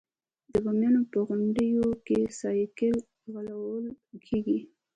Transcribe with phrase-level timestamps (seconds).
[0.51, 3.85] د بامیانو په غونډیو کې سایکل ځغلول
[4.25, 4.59] کیږي.